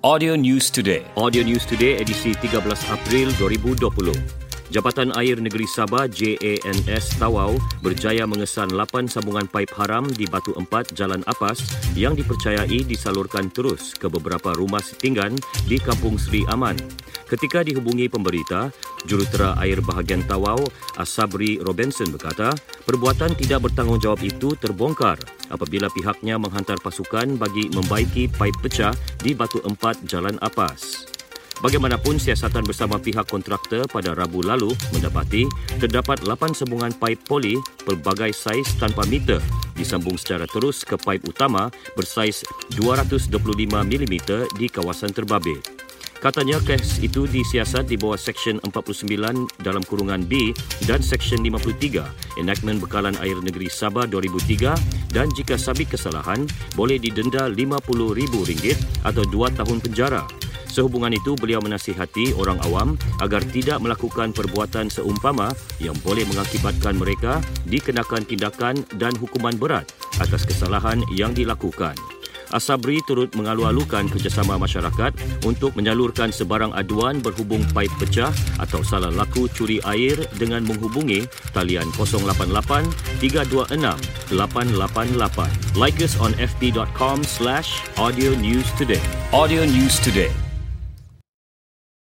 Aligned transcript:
Audio 0.00 0.32
News 0.32 0.72
Today. 0.72 1.04
Audio 1.12 1.44
News 1.44 1.68
Today 1.68 2.00
edisi 2.00 2.32
13 2.32 2.64
April 2.88 3.28
2020. 3.36 4.16
Jabatan 4.72 5.12
Air 5.12 5.36
Negeri 5.44 5.68
Sabah 5.68 6.08
JANS 6.08 7.20
Tawau 7.20 7.60
berjaya 7.84 8.24
mengesan 8.24 8.72
8 8.72 9.12
sambungan 9.12 9.44
paip 9.44 9.68
haram 9.76 10.08
di 10.08 10.24
Batu 10.24 10.56
Empat 10.56 10.96
Jalan 10.96 11.20
Apas 11.28 11.60
yang 11.92 12.16
dipercayai 12.16 12.80
disalurkan 12.80 13.52
terus 13.52 13.92
ke 13.92 14.08
beberapa 14.08 14.56
rumah 14.56 14.80
setinggan 14.80 15.36
di 15.68 15.76
Kampung 15.76 16.16
Sri 16.16 16.48
Aman. 16.48 16.80
Ketika 17.28 17.60
dihubungi 17.60 18.08
pemberita, 18.08 18.72
jurutera 19.04 19.56
air 19.60 19.80
bahagian 19.84 20.24
Tawau, 20.24 20.60
Asabri 20.96 21.60
Robinson 21.60 22.10
berkata, 22.12 22.52
perbuatan 22.84 23.36
tidak 23.36 23.70
bertanggungjawab 23.70 24.20
itu 24.24 24.56
terbongkar 24.58 25.20
apabila 25.52 25.88
pihaknya 25.92 26.36
menghantar 26.40 26.76
pasukan 26.80 27.36
bagi 27.36 27.68
membaiki 27.72 28.28
paip 28.36 28.56
pecah 28.60 28.92
di 29.20 29.36
Batu 29.36 29.60
Empat 29.62 30.02
Jalan 30.04 30.36
Apas. 30.44 31.10
Bagaimanapun 31.60 32.16
siasatan 32.16 32.64
bersama 32.64 32.96
pihak 32.96 33.28
kontraktor 33.28 33.84
pada 33.84 34.16
Rabu 34.16 34.40
lalu 34.40 34.72
mendapati 34.96 35.44
terdapat 35.76 36.24
8 36.24 36.56
sambungan 36.56 36.88
paip 36.96 37.20
poli 37.28 37.60
pelbagai 37.84 38.32
saiz 38.32 38.64
tanpa 38.80 39.04
meter 39.04 39.44
disambung 39.76 40.16
secara 40.16 40.48
terus 40.48 40.88
ke 40.88 40.96
paip 40.96 41.20
utama 41.28 41.68
bersaiz 41.92 42.40
225 42.76 43.36
mm 43.68 44.14
di 44.56 44.66
kawasan 44.72 45.12
terbabit. 45.12 45.79
Katanya 46.20 46.60
kes 46.60 47.00
itu 47.00 47.24
disiasat 47.24 47.88
di 47.88 47.96
bawah 47.96 48.20
Seksyen 48.20 48.60
49 48.60 49.08
dalam 49.64 49.80
kurungan 49.88 50.20
B 50.20 50.52
dan 50.84 51.00
Seksyen 51.00 51.40
53 51.40 52.36
Enactment 52.36 52.76
Bekalan 52.84 53.16
Air 53.24 53.40
Negeri 53.40 53.72
Sabah 53.72 54.04
2003 54.04 55.16
dan 55.16 55.32
jika 55.32 55.56
sabit 55.56 55.96
kesalahan 55.96 56.44
boleh 56.76 57.00
didenda 57.00 57.48
RM50,000 57.48 58.64
atau 59.00 59.24
2 59.24 59.58
tahun 59.64 59.78
penjara. 59.80 60.28
Sehubungan 60.70 61.10
itu, 61.10 61.34
beliau 61.34 61.58
menasihati 61.64 62.36
orang 62.38 62.60
awam 62.68 62.94
agar 63.18 63.42
tidak 63.50 63.82
melakukan 63.82 64.30
perbuatan 64.30 64.86
seumpama 64.86 65.50
yang 65.82 65.96
boleh 66.04 66.22
mengakibatkan 66.30 66.94
mereka 66.94 67.42
dikenakan 67.66 68.22
tindakan 68.22 68.76
dan 69.00 69.16
hukuman 69.18 69.56
berat 69.58 69.88
atas 70.22 70.46
kesalahan 70.46 71.02
yang 71.10 71.34
dilakukan. 71.34 71.98
Asabri 72.50 72.98
turut 73.06 73.30
mengalu-alukan 73.38 74.10
kerjasama 74.10 74.58
masyarakat 74.58 75.14
untuk 75.46 75.74
menyalurkan 75.78 76.34
sebarang 76.34 76.74
aduan 76.74 77.22
berhubung 77.22 77.62
paip 77.70 77.90
pecah 78.02 78.34
atau 78.58 78.82
salah 78.82 79.10
laku 79.14 79.46
curi 79.54 79.78
air 79.86 80.18
dengan 80.36 80.66
menghubungi 80.66 81.26
talian 81.54 81.86
088 81.94 82.90
326 83.22 84.34
888. 84.34 85.78
Like 85.78 86.02
us 86.02 86.18
on 86.18 86.34
fb.com 86.38 87.22
slash 87.22 87.82
audio 87.94 88.34
news 88.38 88.66
today. 88.74 89.02
Audio 89.30 89.62
News 89.62 90.02
Today. 90.02 90.49